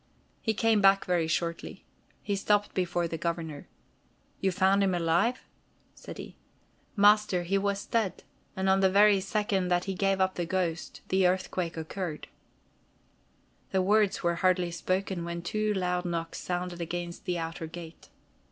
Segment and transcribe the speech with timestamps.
[0.41, 1.85] He came back very shortly.
[2.23, 3.67] He stopped before the Governor.
[4.39, 5.45] "You found him alive?"
[5.93, 6.35] said he.
[6.95, 8.23] "Master, he was dead,
[8.55, 12.27] and on the very second that he gave up the ghost, the earthquake occurred."
[13.69, 18.09] The words were hardly spoken when two loud knocks sounded against the outer gate.